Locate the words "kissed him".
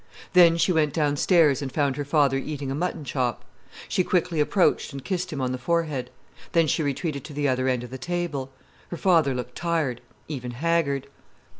5.05-5.39